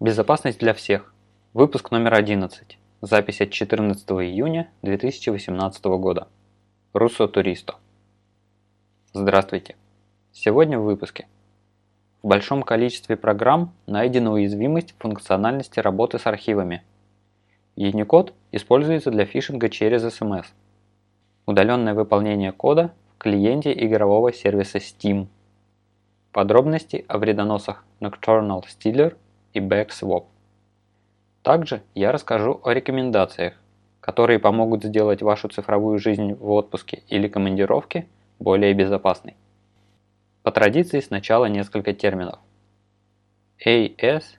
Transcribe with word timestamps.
Безопасность 0.00 0.60
для 0.60 0.74
всех. 0.74 1.12
Выпуск 1.54 1.90
номер 1.90 2.14
11. 2.14 2.78
Запись 3.00 3.40
от 3.40 3.50
14 3.50 4.08
июня 4.08 4.70
2018 4.82 5.84
года. 5.86 6.28
Руссо 6.92 7.26
Туристо. 7.26 7.74
Здравствуйте. 9.12 9.74
Сегодня 10.30 10.78
в 10.78 10.84
выпуске. 10.84 11.26
В 12.22 12.28
большом 12.28 12.62
количестве 12.62 13.16
программ 13.16 13.72
найдена 13.88 14.32
уязвимость 14.32 14.92
в 14.92 15.02
функциональности 15.02 15.80
работы 15.80 16.20
с 16.20 16.28
архивами. 16.28 16.84
Unicode 17.74 18.34
используется 18.52 19.10
для 19.10 19.24
фишинга 19.24 19.68
через 19.68 20.04
SMS. 20.04 20.46
Удаленное 21.44 21.94
выполнение 21.94 22.52
кода 22.52 22.92
в 23.16 23.18
клиенте 23.18 23.72
игрового 23.72 24.32
сервиса 24.32 24.78
Steam. 24.78 25.26
Подробности 26.30 27.04
о 27.08 27.18
вредоносах 27.18 27.84
Nocturnal 27.98 28.62
Stealer 28.62 29.16
и 29.52 29.60
Backswap. 29.60 30.26
Также 31.42 31.82
я 31.94 32.12
расскажу 32.12 32.60
о 32.62 32.72
рекомендациях, 32.72 33.54
которые 34.00 34.38
помогут 34.38 34.84
сделать 34.84 35.22
вашу 35.22 35.48
цифровую 35.48 35.98
жизнь 35.98 36.34
в 36.34 36.50
отпуске 36.50 37.02
или 37.08 37.28
командировке 37.28 38.06
более 38.38 38.74
безопасной. 38.74 39.36
По 40.42 40.52
традиции 40.52 41.00
сначала 41.00 41.46
несколько 41.46 41.92
терминов. 41.92 42.38
ASCII 43.64 44.30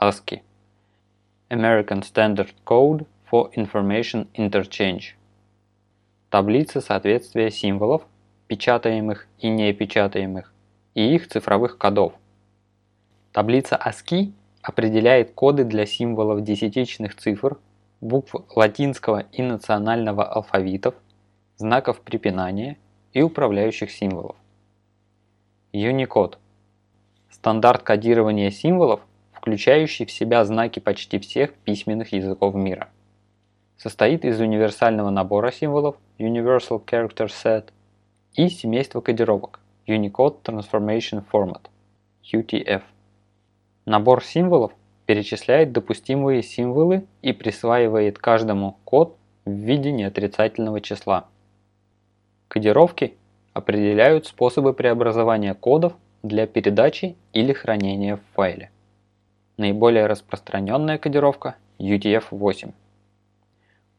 ASCII 0.00 0.42
American 1.48 2.02
Standard 2.02 2.52
Code 2.64 3.06
for 3.30 3.52
Information 3.54 4.26
Interchange 4.34 5.14
Таблица 6.30 6.80
соответствия 6.80 7.50
символов, 7.50 8.02
печатаемых 8.48 9.26
и 9.38 9.48
непечатаемых, 9.48 10.52
и 10.94 11.14
их 11.14 11.28
цифровых 11.28 11.78
кодов– 11.78 12.12
Таблица 13.36 13.76
ASCII 13.76 14.32
определяет 14.62 15.32
коды 15.32 15.64
для 15.64 15.84
символов 15.84 16.42
десятичных 16.42 17.14
цифр, 17.14 17.58
букв 18.00 18.34
латинского 18.56 19.26
и 19.30 19.42
национального 19.42 20.24
алфавитов, 20.24 20.94
знаков 21.58 22.00
препинания 22.00 22.78
и 23.12 23.20
управляющих 23.20 23.90
символов. 23.90 24.36
Unicode– 25.74 26.38
стандарт 27.30 27.82
кодирования 27.82 28.48
символов, 28.50 29.02
включающий 29.32 30.06
в 30.06 30.10
себя 30.10 30.42
знаки 30.46 30.80
почти 30.80 31.18
всех 31.18 31.52
письменных 31.52 32.14
языков 32.14 32.54
мира. 32.54 32.88
Состоит 33.76 34.24
из 34.24 34.40
универсального 34.40 35.10
набора 35.10 35.52
символов 35.52 35.96
Universal 36.18 36.82
Character 36.86 37.26
Set 37.26 37.68
и 38.32 38.48
семейства 38.48 39.02
кодировок 39.02 39.60
Unicode 39.86 40.40
Transformation 40.42 41.22
Format 41.30 41.66
UTF. 42.32 42.80
Набор 43.86 44.24
символов 44.24 44.72
перечисляет 45.06 45.70
допустимые 45.70 46.42
символы 46.42 47.06
и 47.22 47.32
присваивает 47.32 48.18
каждому 48.18 48.78
код 48.84 49.16
в 49.44 49.50
виде 49.52 49.92
неотрицательного 49.92 50.80
числа. 50.80 51.28
Кодировки 52.48 53.14
определяют 53.52 54.26
способы 54.26 54.74
преобразования 54.74 55.54
кодов 55.54 55.92
для 56.24 56.48
передачи 56.48 57.14
или 57.32 57.52
хранения 57.52 58.16
в 58.16 58.20
файле. 58.34 58.70
Наиболее 59.56 60.06
распространенная 60.06 60.98
кодировка 60.98 61.54
UTF-8. 61.78 62.72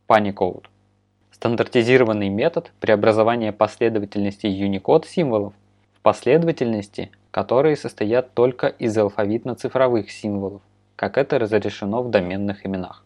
Panicode– 0.10 0.66
стандартизированный 1.32 2.28
метод 2.28 2.74
преобразования 2.82 3.54
последовательности 3.54 4.48
Unicode 4.48 5.08
символов 5.08 5.54
в 5.94 6.02
последовательности 6.02 7.10
которые 7.38 7.76
состоят 7.76 8.34
только 8.34 8.66
из 8.66 8.98
алфавитно-цифровых 8.98 10.10
символов, 10.10 10.64
как 10.96 11.20
это 11.20 11.38
разрешено 11.38 12.02
в 12.02 12.10
доменных 12.10 12.66
именах. 12.66 13.06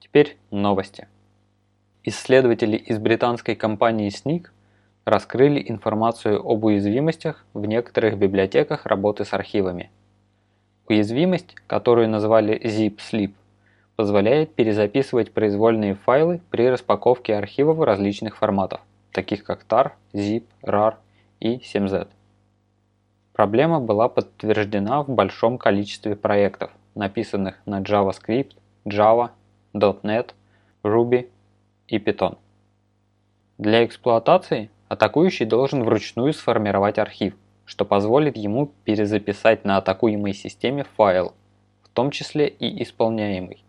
Теперь 0.00 0.36
новости. 0.50 1.08
Исследователи 2.04 2.76
из 2.76 2.98
британской 2.98 3.56
компании 3.56 4.12
SNIC 4.12 4.48
раскрыли 5.06 5.64
информацию 5.66 6.46
об 6.46 6.64
уязвимостях 6.64 7.46
в 7.54 7.64
некоторых 7.64 8.18
библиотеках 8.18 8.84
работы 8.84 9.24
с 9.24 9.32
архивами. 9.32 9.90
Уязвимость, 10.86 11.54
которую 11.66 12.10
назвали 12.10 12.60
zip-sleep, 12.62 13.32
позволяет 13.96 14.54
перезаписывать 14.54 15.32
произвольные 15.32 15.94
файлы 15.94 16.42
при 16.50 16.68
распаковке 16.68 17.34
архивов 17.34 17.80
различных 17.80 18.36
форматов, 18.36 18.82
таких 19.10 19.42
как 19.42 19.64
tar, 19.66 19.92
zip, 20.12 20.44
rar 20.62 20.96
и 21.40 21.56
7z. 21.56 22.08
Проблема 23.32 23.80
была 23.80 24.08
подтверждена 24.08 25.02
в 25.02 25.08
большом 25.08 25.56
количестве 25.56 26.16
проектов, 26.16 26.70
написанных 26.94 27.56
на 27.64 27.80
JavaScript, 27.80 28.52
Java, 28.84 29.30
.NET, 29.72 30.34
Ruby 30.82 31.30
и 31.88 31.98
Python. 31.98 32.36
Для 33.56 33.84
эксплуатации 33.86 34.70
атакующий 34.88 35.46
должен 35.46 35.82
вручную 35.84 36.34
сформировать 36.34 36.98
архив, 36.98 37.34
что 37.64 37.86
позволит 37.86 38.36
ему 38.36 38.70
перезаписать 38.84 39.64
на 39.64 39.78
атакуемой 39.78 40.34
системе 40.34 40.84
файл, 40.96 41.32
в 41.82 41.88
том 41.88 42.10
числе 42.10 42.48
и 42.48 42.82
исполняемый. 42.82 43.64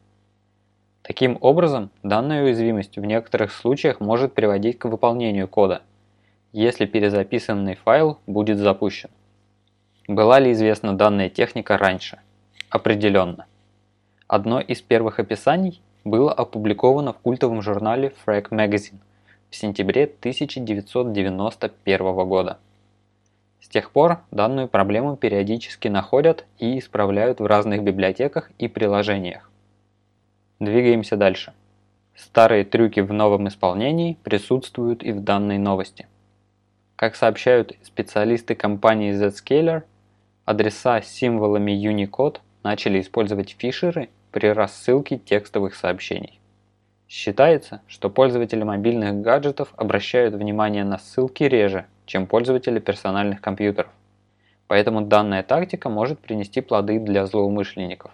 Таким 1.03 1.37
образом, 1.39 1.89
данная 2.01 2.43
уязвимость 2.43 2.97
в 2.97 3.05
некоторых 3.05 3.53
случаях 3.53 4.01
может 4.01 4.33
приводить 4.33 4.79
к 4.79 4.85
выполнению 4.85 5.47
кода, 5.47 5.83
если 6.51 6.85
перезаписанный 6.85 7.75
файл 7.75 8.17
будет 8.27 8.57
запущен. 8.57 9.09
Была 10.07 10.39
ли 10.39 10.51
известна 10.51 10.97
данная 10.97 11.29
техника 11.29 11.77
раньше? 11.77 12.19
Определенно. 12.69 13.45
Одно 14.27 14.59
из 14.59 14.81
первых 14.81 15.19
описаний 15.19 15.81
было 16.03 16.33
опубликовано 16.33 17.13
в 17.13 17.19
культовом 17.19 17.61
журнале 17.61 18.11
Frag 18.25 18.49
Magazine 18.49 18.99
в 19.49 19.55
сентябре 19.55 20.03
1991 20.03 22.15
года. 22.27 22.57
С 23.61 23.69
тех 23.69 23.91
пор 23.91 24.19
данную 24.29 24.67
проблему 24.67 25.15
периодически 25.15 25.87
находят 25.87 26.43
и 26.59 26.79
исправляют 26.79 27.39
в 27.39 27.45
разных 27.45 27.81
библиотеках 27.81 28.51
и 28.59 28.67
приложениях. 28.67 29.49
Двигаемся 30.59 31.15
дальше. 31.15 31.53
Старые 32.13 32.65
трюки 32.65 32.99
в 32.99 33.13
новом 33.13 33.47
исполнении 33.47 34.17
присутствуют 34.23 35.01
и 35.01 35.13
в 35.13 35.21
данной 35.21 35.59
новости. 35.59 36.07
Как 36.97 37.15
сообщают 37.15 37.77
специалисты 37.83 38.53
компании 38.53 39.13
Zscaler, 39.13 39.83
Адреса 40.45 41.01
с 41.01 41.07
символами 41.07 41.71
Unicode 41.71 42.39
начали 42.63 42.99
использовать 42.99 43.55
фишеры 43.57 44.09
при 44.31 44.47
рассылке 44.47 45.17
текстовых 45.17 45.73
сообщений. 45.73 46.41
Считается, 47.07 47.81
что 47.87 48.09
пользователи 48.09 48.61
мобильных 48.61 49.21
гаджетов 49.21 49.73
обращают 49.77 50.33
внимание 50.33 50.83
на 50.83 50.97
ссылки 50.97 51.43
реже, 51.43 51.85
чем 52.05 52.27
пользователи 52.27 52.79
персональных 52.79 53.39
компьютеров. 53.39 53.89
Поэтому 54.67 54.99
данная 55.01 55.43
тактика 55.43 55.87
может 55.87 56.19
принести 56.19 56.59
плоды 56.59 56.99
для 56.99 57.25
злоумышленников. 57.25 58.11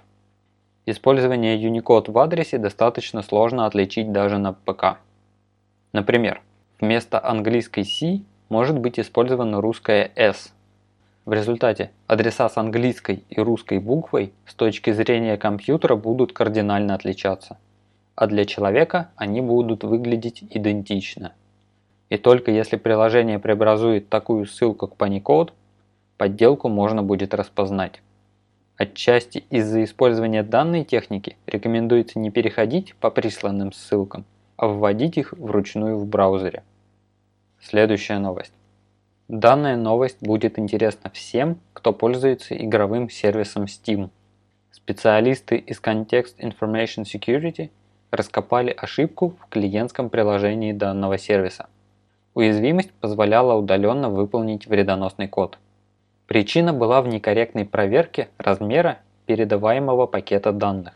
Использование 0.85 1.59
Unicode 1.59 2.11
в 2.11 2.17
адресе 2.19 2.59
достаточно 2.59 3.23
сложно 3.23 3.65
отличить 3.65 4.11
даже 4.11 4.37
на 4.37 4.53
ПК. 4.53 4.99
Например, 5.93 6.43
вместо 6.79 7.23
английской 7.23 7.85
C 7.85 8.21
может 8.49 8.77
быть 8.77 8.99
использовано 8.99 9.61
русское 9.61 10.11
S– 10.15 10.53
в 11.29 11.33
результате 11.33 11.91
адреса 12.07 12.49
с 12.49 12.57
английской 12.57 13.23
и 13.29 13.39
русской 13.39 13.77
буквой 13.77 14.33
с 14.47 14.55
точки 14.55 14.91
зрения 14.91 15.37
компьютера 15.37 15.95
будут 15.95 16.33
кардинально 16.33 16.95
отличаться, 16.95 17.59
а 18.15 18.25
для 18.25 18.45
человека 18.45 19.11
они 19.15 19.39
будут 19.39 19.83
выглядеть 19.83 20.43
идентично. 20.49 21.33
И 22.09 22.17
только 22.17 22.49
если 22.49 22.77
приложение 22.77 23.37
преобразует 23.37 24.09
такую 24.09 24.47
ссылку 24.47 24.87
к 24.87 24.95
паникод, 24.95 25.53
подделку 26.17 26.67
можно 26.67 27.03
будет 27.03 27.35
распознать. 27.35 28.01
Отчасти 28.77 29.43
из-за 29.51 29.83
использования 29.83 30.41
данной 30.41 30.83
техники 30.83 31.37
рекомендуется 31.45 32.17
не 32.17 32.31
переходить 32.31 32.95
по 32.95 33.11
присланным 33.11 33.71
ссылкам, 33.71 34.25
а 34.57 34.67
вводить 34.67 35.19
их 35.19 35.33
вручную 35.33 35.95
в 35.95 36.07
браузере. 36.07 36.63
Следующая 37.61 38.17
новость. 38.17 38.53
Данная 39.29 39.77
новость 39.77 40.17
будет 40.21 40.57
интересна 40.57 41.11
всем, 41.11 41.59
кто 41.73 41.93
пользуется 41.93 42.57
игровым 42.57 43.11
сервисом 43.11 43.65
Steam. 43.65 44.09
Специалисты 44.71 45.57
из 45.57 45.79
Context 45.79 46.39
Information 46.39 47.03
Security 47.03 47.69
раскопали 48.09 48.71
ошибку 48.75 49.35
в 49.39 49.47
клиентском 49.49 50.09
приложении 50.09 50.73
данного 50.73 51.19
сервиса. 51.19 51.67
Уязвимость 52.33 52.91
позволяла 52.93 53.53
удаленно 53.53 54.09
выполнить 54.09 54.65
вредоносный 54.65 55.27
код. 55.27 55.59
Причина 56.25 56.73
была 56.73 57.03
в 57.03 57.07
некорректной 57.07 57.65
проверке 57.65 58.29
размера 58.39 58.97
передаваемого 59.27 60.07
пакета 60.07 60.51
данных. 60.51 60.95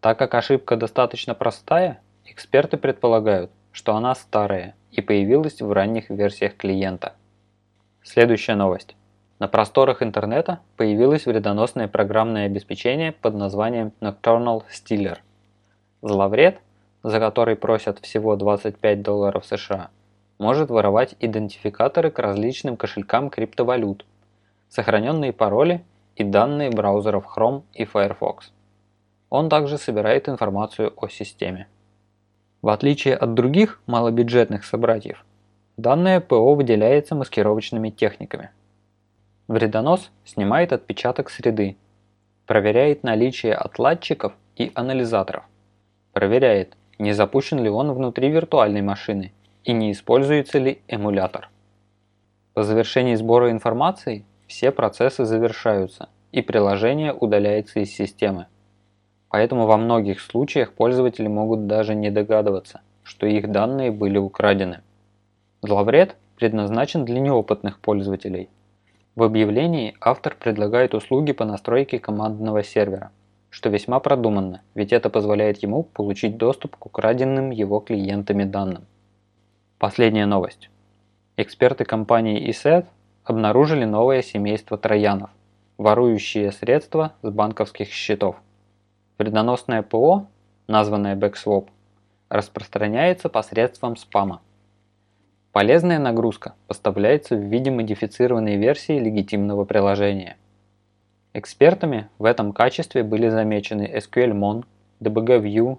Так 0.00 0.18
как 0.18 0.34
ошибка 0.34 0.76
достаточно 0.76 1.34
простая, 1.34 2.00
эксперты 2.24 2.78
предполагают, 2.78 3.50
что 3.70 3.94
она 3.96 4.14
старая 4.14 4.74
и 4.92 5.02
появилась 5.02 5.60
в 5.60 5.70
ранних 5.70 6.08
версиях 6.08 6.56
клиента. 6.56 7.12
Следующая 8.02 8.54
новость. 8.54 8.96
На 9.38 9.46
просторах 9.46 10.02
интернета 10.02 10.60
появилось 10.76 11.26
вредоносное 11.26 11.86
программное 11.86 12.46
обеспечение 12.46 13.12
под 13.12 13.34
названием 13.34 13.92
Nocturnal 14.00 14.62
Stealer. 14.70 15.18
Зловред, 16.00 16.60
за 17.02 17.20
который 17.20 17.56
просят 17.56 17.98
всего 17.98 18.36
25 18.36 19.02
долларов 19.02 19.44
США, 19.44 19.90
может 20.38 20.70
воровать 20.70 21.14
идентификаторы 21.20 22.10
к 22.10 22.18
различным 22.18 22.78
кошелькам 22.78 23.28
криптовалют, 23.28 24.06
сохраненные 24.70 25.34
пароли 25.34 25.84
и 26.16 26.24
данные 26.24 26.70
браузеров 26.70 27.26
Chrome 27.36 27.62
и 27.74 27.84
Firefox. 27.84 28.50
Он 29.28 29.50
также 29.50 29.76
собирает 29.76 30.26
информацию 30.28 30.94
о 30.96 31.08
системе. 31.08 31.68
В 32.62 32.70
отличие 32.70 33.14
от 33.14 33.34
других 33.34 33.82
малобюджетных 33.86 34.64
собратьев, 34.64 35.24
данное 35.80 36.20
ПО 36.20 36.54
выделяется 36.54 37.14
маскировочными 37.14 37.90
техниками. 37.90 38.50
Вредонос 39.48 40.10
снимает 40.24 40.72
отпечаток 40.72 41.30
среды, 41.30 41.76
проверяет 42.46 43.02
наличие 43.02 43.54
отладчиков 43.54 44.32
и 44.56 44.70
анализаторов, 44.74 45.44
проверяет, 46.12 46.76
не 46.98 47.12
запущен 47.12 47.62
ли 47.62 47.70
он 47.70 47.92
внутри 47.92 48.28
виртуальной 48.28 48.82
машины 48.82 49.32
и 49.64 49.72
не 49.72 49.92
используется 49.92 50.58
ли 50.58 50.82
эмулятор. 50.86 51.48
По 52.54 52.62
завершении 52.62 53.14
сбора 53.14 53.50
информации 53.50 54.24
все 54.46 54.70
процессы 54.70 55.24
завершаются 55.24 56.08
и 56.32 56.42
приложение 56.42 57.12
удаляется 57.12 57.80
из 57.80 57.90
системы. 57.94 58.46
Поэтому 59.28 59.66
во 59.66 59.76
многих 59.76 60.20
случаях 60.20 60.72
пользователи 60.72 61.28
могут 61.28 61.66
даже 61.66 61.94
не 61.94 62.10
догадываться, 62.10 62.80
что 63.02 63.26
их 63.26 63.50
данные 63.50 63.92
были 63.92 64.18
украдены. 64.18 64.80
Зловред 65.62 66.16
предназначен 66.36 67.04
для 67.04 67.20
неопытных 67.20 67.80
пользователей. 67.80 68.48
В 69.14 69.22
объявлении 69.22 69.94
автор 70.00 70.34
предлагает 70.34 70.94
услуги 70.94 71.32
по 71.32 71.44
настройке 71.44 71.98
командного 71.98 72.62
сервера, 72.62 73.10
что 73.50 73.68
весьма 73.68 74.00
продуманно, 74.00 74.62
ведь 74.74 74.94
это 74.94 75.10
позволяет 75.10 75.58
ему 75.58 75.82
получить 75.82 76.38
доступ 76.38 76.76
к 76.76 76.86
украденным 76.86 77.50
его 77.50 77.80
клиентами 77.80 78.44
данным. 78.44 78.86
Последняя 79.78 80.24
новость. 80.24 80.70
Эксперты 81.36 81.84
компании 81.84 82.48
ESET 82.48 82.86
обнаружили 83.24 83.84
новое 83.84 84.22
семейство 84.22 84.78
троянов, 84.78 85.28
ворующие 85.76 86.52
средства 86.52 87.12
с 87.20 87.30
банковских 87.30 87.90
счетов. 87.90 88.36
Вредоносное 89.18 89.82
ПО, 89.82 90.26
названное 90.68 91.16
Backswap, 91.16 91.68
распространяется 92.30 93.28
посредством 93.28 93.96
спама. 93.96 94.40
Полезная 95.52 95.98
нагрузка 95.98 96.54
поставляется 96.68 97.34
в 97.34 97.40
виде 97.40 97.72
модифицированной 97.72 98.56
версии 98.56 99.00
легитимного 99.00 99.64
приложения. 99.64 100.36
Экспертами 101.34 102.08
в 102.18 102.24
этом 102.24 102.52
качестве 102.52 103.02
были 103.02 103.28
замечены 103.28 103.90
SQLmon, 103.96 104.64
DBGView, 105.00 105.78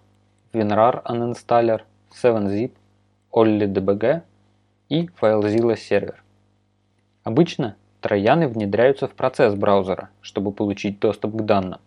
WinRAR 0.51 1.03
Uninstaller, 1.06 1.83
7zip, 2.12 2.71
OllyDBG 3.31 4.23
и 4.89 5.06
FileZilla 5.06 5.77
сервер. 5.77 6.21
Обычно 7.24 7.77
трояны 8.01 8.50
внедряются 8.50 9.07
в 9.07 9.12
процесс 9.12 9.56
браузера, 9.56 10.09
чтобы 10.19 10.51
получить 10.51 11.00
доступ 11.00 11.38
к 11.38 11.45
данным. 11.45 11.79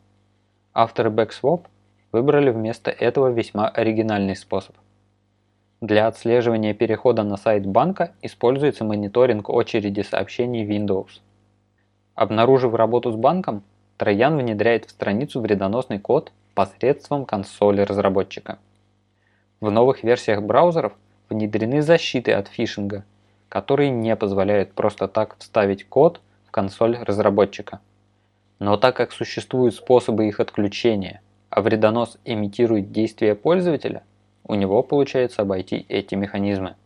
Авторы 0.73 1.11
Backswap 1.11 1.67
выбрали 2.13 2.49
вместо 2.49 2.91
этого 2.91 3.29
весьма 3.29 3.69
оригинальный 3.69 4.37
способ. 4.37 4.75
Для 5.85 6.07
отслеживания 6.07 6.73
перехода 6.73 7.25
на 7.25 7.37
сайт 7.37 7.67
банка 7.67 8.13
используется 8.23 8.85
мониторинг 8.85 9.51
очереди 9.51 10.01
сообщений 10.01 10.65
Windows. 10.65 11.21
Обнаружив 12.15 12.73
работу 12.75 13.13
с 13.13 13.17
банком, 13.17 13.63
Троян 13.99 14.39
внедряет 14.39 14.87
в 14.87 14.91
страницу 14.93 15.43
вредоносный 15.43 15.99
код 15.99 16.33
посредством 16.55 17.27
консоли 17.27 17.83
разработчика. 17.83 18.59
В 19.61 19.71
новых 19.71 20.03
версиях 20.05 20.43
браузеров 20.43 20.95
внедрены 21.29 21.83
защиты 21.83 22.33
от 22.33 22.49
фишинга, 22.49 23.05
которые 23.51 23.91
не 23.91 24.17
позволяют 24.17 24.73
просто 24.73 25.07
так 25.07 25.37
вставить 25.39 25.87
код 25.87 26.23
в 26.47 26.51
консоль 26.51 26.97
разработчика. 26.97 27.81
Но 28.59 28.79
так 28.79 28.97
как 28.97 29.13
существуют 29.13 29.75
способы 29.75 30.29
их 30.29 30.41
отключения, 30.41 31.21
а 31.51 31.61
вредонос 31.61 32.17
имитирует 32.25 32.91
действия 32.91 33.35
пользователя, 33.35 34.03
у 34.45 34.55
него 34.55 34.83
получается 34.83 35.43
обойти 35.43 35.85
эти 35.89 36.15
механизмы. 36.15 36.77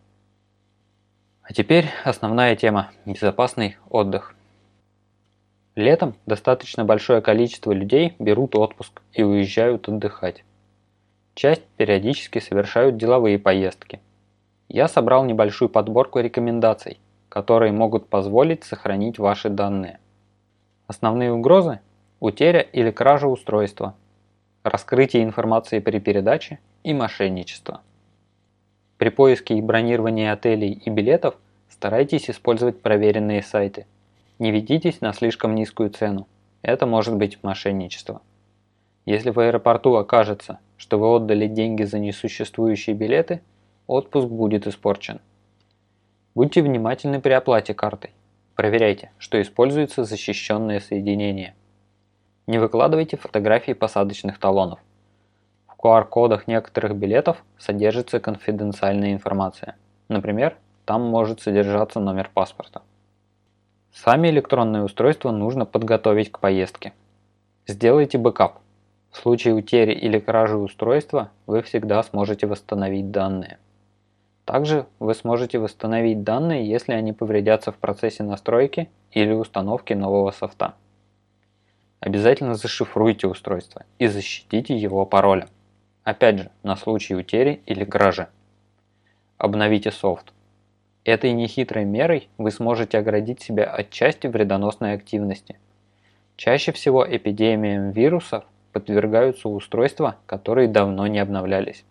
А 1.43 1.52
теперь 1.52 1.87
основная 2.05 2.56
тема– 2.56 2.90
безопасный 3.05 3.76
отдых. 3.90 4.34
Летом 5.75 6.14
достаточно 6.26 6.84
большое 6.84 7.20
количество 7.20 7.72
людей 7.72 8.14
берут 8.19 8.55
отпуск 8.55 9.02
и 9.12 9.22
уезжают 9.22 9.88
отдыхать. 9.88 10.44
Часть 11.34 11.64
периодически 11.76 12.38
совершают 12.38 12.96
деловые 12.96 13.38
поездки– 13.38 14.00
я 14.69 14.87
собрал 14.87 15.25
небольшую 15.25 15.70
подборку 15.70 16.20
рекомендаций, 16.20 17.00
которые 17.31 17.72
могут 17.72 18.06
позволить 18.08 18.64
сохранить 18.64 19.19
ваши 19.19 19.49
данные. 19.49 19.99
Основные 20.87 21.32
угрозы– 21.32 21.81
утеря 22.20 22.60
или 22.60 22.90
кража 22.90 23.28
устройства, 23.28 23.94
раскрытие 24.62 25.25
информации 25.25 25.78
при 25.78 26.00
передаче 26.00 26.58
и 26.83 26.95
мошенничество. 26.95 27.83
При 28.97 29.11
поиске 29.11 29.55
и 29.57 29.63
бронировании 29.63 30.27
отелей 30.27 30.73
и 30.73 30.91
билетов 30.91 31.37
старайтесь 31.69 32.31
использовать 32.31 32.83
проверенные 32.83 33.43
сайты. 33.43 33.87
Не 34.39 34.51
ведитесь 34.51 35.01
на 35.01 35.13
слишком 35.13 35.55
низкую 35.55 35.91
цену. 35.91 36.27
Это 36.63 36.87
может 36.87 37.17
быть 37.17 37.43
мошенничество. 37.43 38.23
Если 39.07 39.31
в 39.31 39.39
аэропорту 39.39 39.95
окажется, 39.97 40.59
что 40.77 40.99
вы 40.99 41.09
отдали 41.09 41.47
деньги 41.47 41.85
за 41.85 41.99
несуществующие 41.99 42.97
билеты– 42.97 43.41
отпуск 43.89 44.29
будет 44.29 44.67
испорчен. 44.67 45.21
Будьте 46.35 46.63
внимательны 46.63 47.21
при 47.21 47.33
оплате 47.33 47.75
картой. 47.75 48.11
Проверяйте, 48.55 49.11
что 49.19 49.41
используется 49.41 50.05
защищенное 50.05 50.79
соединение. 50.79 51.55
Не 52.47 52.59
выкладывайте 52.59 53.17
фотографии 53.17 53.73
посадочных 53.73 54.39
талонов. 54.39 54.79
В 55.79 55.85
QR-кодах 55.85 56.49
некоторых 56.49 56.97
билетов 56.97 57.45
содержится 57.57 58.19
конфиденциальная 58.19 59.13
информация. 59.13 59.77
Например, 60.09 60.57
там 60.85 61.03
может 61.03 61.41
содержаться 61.41 62.01
номер 62.01 62.31
паспорта. 62.35 62.83
Сами 63.93 64.29
электронные 64.29 64.83
устройства 64.83 65.31
нужно 65.31 65.67
подготовить 65.67 66.33
к 66.33 66.41
поездке. 66.41 66.95
Сделайте 67.69 68.19
бэкап. 68.19 68.59
В 69.13 69.19
случае 69.19 69.55
утери 69.55 69.93
или 69.93 70.19
кражи 70.19 70.56
устройства 70.56 71.31
вы 71.47 71.63
всегда 71.63 72.03
сможете 72.03 72.49
восстановить 72.49 73.13
данные. 73.13 73.58
Также 74.44 74.87
вы 74.99 75.15
сможете 75.15 75.61
восстановить 75.61 76.25
данные, 76.25 76.69
если 76.69 76.93
они 76.93 77.13
повредятся 77.13 77.70
в 77.70 77.77
процессе 77.77 78.25
настройки 78.25 78.91
или 79.13 79.32
установки 79.32 79.93
нового 79.93 80.32
софта. 80.32 80.75
Обязательно 82.01 82.55
зашифруйте 82.55 83.29
устройство 83.29 83.85
и 83.99 84.08
защитите 84.08 84.77
его 84.77 85.06
паролем. 85.06 85.49
Опять 86.08 86.38
же, 86.38 86.50
на 86.62 86.74
случай 86.74 87.15
утери 87.15 87.60
или 87.67 87.84
кражи. 87.84 88.29
Обновите 89.36 89.91
софт. 89.91 90.32
Этой 91.05 91.32
нехитрой 91.32 91.84
мерой 91.84 92.31
вы 92.38 92.50
сможете 92.50 92.96
оградить 92.96 93.43
себя 93.43 93.65
от 93.65 93.91
части 93.91 94.27
вредоносной 94.27 94.94
активности. 94.94 95.58
Чаще 96.36 96.72
всего 96.72 97.06
эпидемиям 97.06 97.91
вирусов 97.91 98.44
подвергаются 98.72 99.50
устройства, 99.50 100.17
которые 100.24 100.67
давно 100.67 101.06
не 101.08 101.19
обновлялись. 101.19 101.84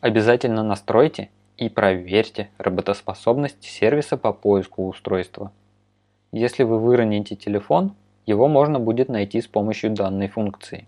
Обязательно 0.00 0.62
настройте 0.62 1.28
и 1.58 1.68
проверьте 1.68 2.48
работоспособность 2.56 3.62
сервиса 3.62 4.16
по 4.16 4.32
поиску 4.32 4.88
устройства. 4.88 5.52
Если 6.32 6.62
вы 6.62 6.78
выроните 6.78 7.36
телефон, 7.36 7.94
его 8.24 8.48
можно 8.48 8.80
будет 8.80 9.10
найти 9.10 9.42
с 9.42 9.46
помощью 9.46 9.90
данной 9.90 10.28
функции. 10.28 10.86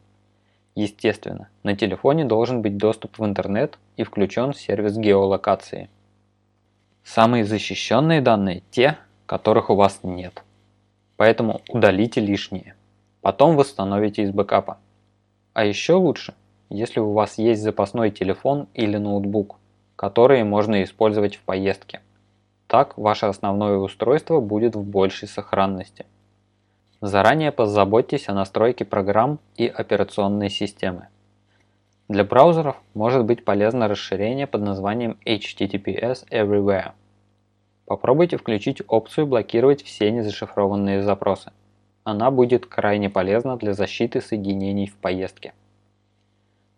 Естественно, 0.75 1.49
на 1.63 1.77
телефоне 1.77 2.25
должен 2.25 2.63
быть 2.63 2.77
доступ 2.77 3.19
в 3.19 3.25
интернет 3.25 3.79
и 3.97 4.03
включен 4.03 4.55
сервис 4.55 4.97
геолокации. 4.97 5.89
Самые 7.05 7.45
защищенные 7.45 8.21
данные– 8.21 8.63
те, 8.71 8.99
которых 9.27 9.71
у 9.71 9.75
вас 9.75 10.01
нет. 10.03 10.43
Поэтому 11.17 11.61
удалите 11.69 12.21
лишние. 12.21 12.75
Потом 13.21 13.57
восстановите 13.57 14.23
из 14.23 14.31
бэкапа. 14.31 14.79
А 15.53 15.65
еще 15.65 15.95
лучше, 15.95 16.35
если 16.71 17.01
у 17.01 17.13
вас 17.13 17.39
есть 17.39 17.63
запасной 17.63 18.11
телефон 18.11 18.69
или 18.75 18.97
ноутбук– 18.97 19.57
которые 19.97 20.45
можно 20.45 20.83
использовать 20.83 21.37
в 21.37 21.41
поездке. 21.41 22.01
Так 22.67 22.99
ваше 22.99 23.27
основное 23.27 23.77
устройство 23.77 24.41
будет 24.41 24.75
в 24.75 24.83
большей 24.83 25.29
сохранности. 25.29 26.07
Заранее 27.07 27.53
позаботьтесь 27.53 28.31
о 28.31 28.33
настройке 28.33 28.87
программ 28.87 29.39
и 29.57 29.67
операционной 29.67 30.49
системы. 30.49 31.09
Для 32.09 32.25
браузеров 32.25 32.81
может 32.95 33.27
быть 33.27 33.45
полезно 33.45 33.89
расширение 33.89 34.47
под 34.47 34.63
названием 34.63 35.19
HTTPS 35.27 36.27
Everywhere. 36.31 36.93
Попробуйте 37.85 38.39
включить 38.39 38.81
опцию 38.89 39.27
«Блокировать 39.27 39.83
все 39.83 40.11
незашифрованные 40.11 41.03
запросы». 41.03 41.53
Она 42.05 42.31
будет 42.31 42.65
крайне 42.65 43.11
полезна 43.11 43.59
для 43.59 43.75
защиты 43.75 44.23
соединений 44.23 44.87
в 44.87 44.97
поездке. 44.97 45.53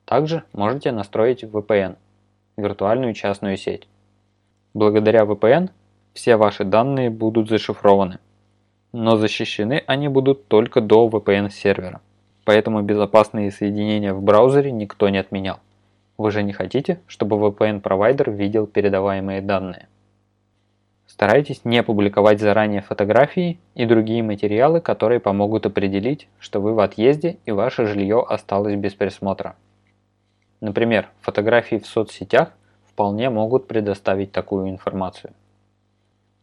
Также 0.07 0.43
можете 0.53 0.91
настроить 0.91 1.45
VPN– 1.45 1.99
виртуальную 2.57 3.15
частную 3.15 3.57
сеть. 3.57 3.87
Благодаря 4.75 5.23
VPN 5.23 5.71
все 6.15 6.37
ваши 6.37 6.65
данные 6.65 7.11
будут 7.11 7.49
зашифрованы, 7.49 8.19
но 8.97 9.17
защищены 9.17 9.85
они 9.87 10.09
будут 10.09 10.49
только 10.49 10.81
до 10.81 11.07
VPN-сервера, 11.07 12.01
поэтому 12.45 12.81
безопасные 12.81 13.51
соединения 13.51 14.15
в 14.15 14.23
браузере 14.23 14.73
никто 14.73 15.11
не 15.11 15.19
отменял. 15.19 15.61
Вы 16.17 16.31
же 16.31 16.43
не 16.43 16.55
хотите, 16.55 17.01
чтобы 17.07 17.37
VPN-провайдер 17.37 18.31
видел 18.31 18.67
передаваемые 18.67 19.43
данные. 19.43 19.89
Старайтесь 21.07 21.67
не 21.67 21.83
публиковать 21.83 22.41
заранее 22.41 22.81
фотографии 22.81 23.59
и 23.75 23.85
другие 23.85 24.23
материалы, 24.23 24.81
которые 24.81 25.21
помогут 25.21 25.67
определить, 25.67 26.27
что 26.39 26.63
вы 26.63 26.73
в 26.73 26.81
отъезде 26.81 27.37
и 27.45 27.53
ваше 27.53 27.85
жилье 27.85 28.25
осталось 28.27 28.77
без 28.77 28.95
присмотра. 28.95 29.57
Например, 30.63 31.11
фотографии 31.21 31.77
в 31.77 31.87
соцсетях 31.87 32.51
вполне 32.89 33.29
могут 33.29 33.69
предоставить 33.69 34.33
такую 34.33 34.71
информацию. 34.71 35.35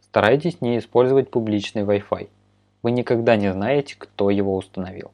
Старайтесь 0.02 0.60
не 0.60 0.78
использовать 0.78 1.32
публичный 1.32 1.82
Wi-Fi. 1.82 2.28
Вы 2.84 2.90
никогда 2.90 3.36
не 3.36 3.50
знаете, 3.50 3.96
кто 3.96 4.28
его 4.28 4.54
установил. 4.54 5.10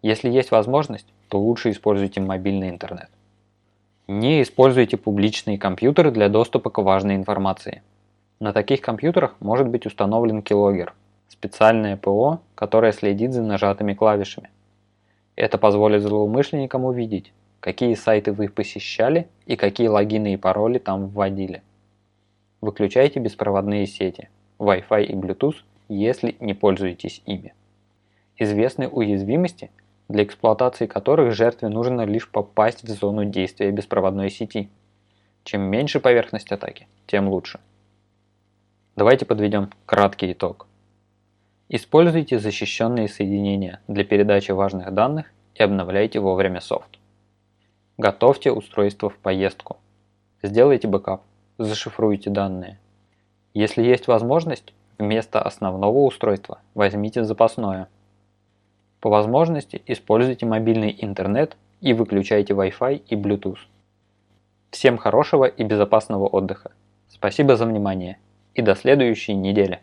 Если 0.00 0.30
есть 0.30 0.50
возможность, 0.50 1.06
то 1.28 1.38
лучше 1.38 1.70
используйте 1.70 2.22
мобильный 2.22 2.70
интернет. 2.70 3.10
Не 4.08 4.40
используйте 4.40 4.96
публичные 4.96 5.58
компьютеры 5.58 6.10
для 6.12 6.30
доступа 6.30 6.70
к 6.70 6.80
важной 6.80 7.16
информации. 7.16 7.82
На 8.40 8.54
таких 8.54 8.80
компьютерах 8.80 9.36
может 9.40 9.68
быть 9.68 9.84
установлен 9.84 10.38
keylogger– 10.38 10.92
специальное 11.28 11.98
ПО, 11.98 12.40
которое 12.54 12.92
следит 12.92 13.34
за 13.34 13.42
нажатыми 13.42 13.92
клавишами. 13.92 14.48
Это 15.36 15.58
позволит 15.58 16.00
злоумышленникам 16.00 16.86
увидеть, 16.86 17.34
какие 17.60 17.92
сайты 17.96 18.32
вы 18.32 18.48
посещали 18.48 19.28
и 19.44 19.56
какие 19.56 19.88
логины 19.88 20.32
и 20.32 20.38
пароли 20.38 20.78
там 20.78 21.08
вводили. 21.08 21.62
Выключайте 22.62 23.20
беспроводные 23.20 23.86
сети, 23.86 24.30
Wi-Fi 24.58 25.04
и 25.04 25.12
Bluetooth, 25.12 25.56
если 25.88 26.36
не 26.40 26.54
пользуетесь 26.54 27.22
ими. 27.26 27.54
Известны 28.36 28.88
уязвимости, 28.88 29.70
для 30.08 30.24
эксплуатации 30.24 30.86
которых 30.86 31.34
жертве 31.34 31.68
нужно 31.68 32.02
лишь 32.02 32.28
попасть 32.28 32.82
в 32.82 32.88
зону 32.88 33.24
действия 33.24 33.70
беспроводной 33.70 34.30
сети. 34.30 34.68
Чем 35.44 35.62
меньше 35.62 36.00
поверхность 36.00 36.52
атаки, 36.52 36.88
тем 37.06 37.28
лучше. 37.28 37.60
Давайте 38.96 39.26
подведем 39.26 39.70
краткий 39.86 40.32
итог. 40.32 40.66
Используйте 41.68 42.38
защищенные 42.38 43.08
соединения 43.08 43.80
для 43.88 44.04
передачи 44.04 44.52
важных 44.52 44.92
данных 44.92 45.32
и 45.54 45.62
обновляйте 45.62 46.20
вовремя 46.20 46.60
софт. 46.60 46.98
Готовьте 47.96 48.52
устройство 48.52 49.08
в 49.08 49.16
поездку. 49.16 49.78
Сделайте 50.42 50.88
бэкап, 50.88 51.22
зашифруйте 51.58 52.30
данные. 52.30 52.78
Если 53.54 53.82
есть 53.82 54.08
возможность, 54.08 54.74
вместо 54.98 55.40
основного 55.40 55.98
устройства 55.98 56.60
возьмите 56.74 57.24
запасное. 57.24 57.88
По 59.00 59.10
возможности 59.10 59.82
используйте 59.86 60.46
мобильный 60.46 60.96
интернет 60.98 61.56
и 61.80 61.92
выключайте 61.92 62.54
Wi-Fi 62.54 63.02
и 63.08 63.14
Bluetooth. 63.14 63.58
Всем 64.70 64.96
хорошего 64.96 65.44
и 65.44 65.62
безопасного 65.62 66.26
отдыха. 66.26 66.72
Спасибо 67.08 67.56
за 67.56 67.66
внимание 67.66 68.18
и 68.54 68.62
до 68.62 68.74
следующей 68.74 69.34
недели. 69.34 69.80